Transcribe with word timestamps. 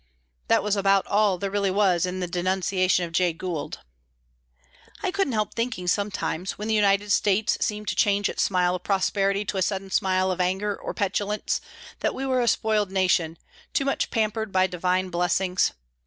That 0.47 0.63
was 0.63 0.75
about 0.75 1.05
all 1.05 1.37
there 1.37 1.51
really 1.51 1.69
was 1.69 2.07
in 2.07 2.21
the 2.21 2.27
denunciation 2.27 3.05
of 3.05 3.11
Jay 3.11 3.33
Gould. 3.33 3.81
I 5.03 5.11
couldn't 5.11 5.33
help 5.33 5.53
thinking 5.53 5.87
sometimes, 5.87 6.53
when 6.57 6.67
the 6.67 6.73
United 6.73 7.11
States 7.11 7.55
seemed 7.63 7.87
to 7.89 7.95
change 7.95 8.27
its 8.27 8.41
smile 8.41 8.73
of 8.73 8.81
prosperity 8.81 9.45
to 9.45 9.57
a 9.57 9.61
sudden 9.61 9.91
smile 9.91 10.31
of 10.31 10.41
anger 10.41 10.75
or 10.75 10.95
petulance, 10.95 11.61
that 11.99 12.15
we 12.15 12.25
were 12.25 12.41
a 12.41 12.47
spoiled 12.47 12.91
nation, 12.91 13.37
too 13.73 13.85
much 13.85 14.09
pampered 14.09 14.51
by 14.51 14.65
divine 14.65 15.09
blessings. 15.09 15.71